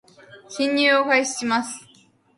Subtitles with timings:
[0.49, 1.85] 進入を開始します